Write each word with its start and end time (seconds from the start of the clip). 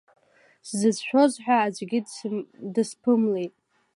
Сзыцәшәоз 0.67 1.33
ҳәа 1.43 1.57
аӡәгьы 1.65 1.99
дысԥымлеит. 2.73 3.53